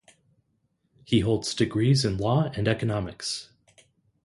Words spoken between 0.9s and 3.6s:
He holds degrees in law and economics.